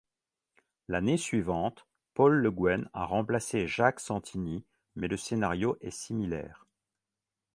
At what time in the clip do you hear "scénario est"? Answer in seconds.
5.15-5.91